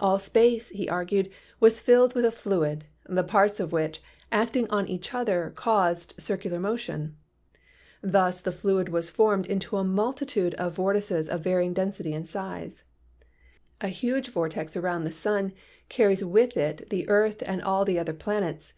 [0.00, 1.28] All space, he argued,
[1.60, 4.00] was filled with a fluid, the parts of which,
[4.32, 7.14] acting on each other, caused circular motion.
[8.00, 12.84] Thus the fluid was formed into a multitude of vortices of various density and size.
[13.82, 15.52] A huge vortex round 26 PHYSICS the sun
[15.90, 18.72] carries with it the earth and all the other planets.